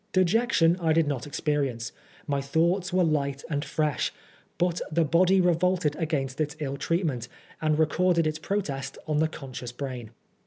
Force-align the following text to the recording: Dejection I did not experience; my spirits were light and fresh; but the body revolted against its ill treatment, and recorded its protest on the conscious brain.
Dejection 0.13 0.77
I 0.81 0.93
did 0.93 1.07
not 1.07 1.27
experience; 1.27 1.91
my 2.25 2.39
spirits 2.39 2.91
were 2.91 3.03
light 3.03 3.43
and 3.51 3.63
fresh; 3.63 4.11
but 4.57 4.81
the 4.91 5.05
body 5.05 5.39
revolted 5.39 5.95
against 5.97 6.41
its 6.41 6.55
ill 6.57 6.75
treatment, 6.77 7.27
and 7.61 7.77
recorded 7.77 8.25
its 8.25 8.39
protest 8.39 8.97
on 9.05 9.17
the 9.19 9.27
conscious 9.27 9.71
brain. 9.71 10.09